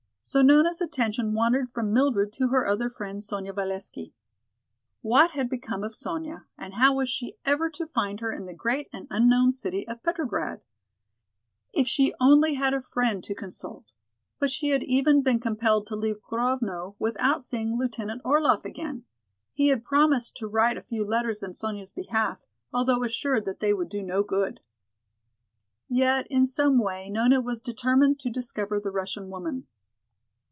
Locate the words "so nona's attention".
0.23-1.33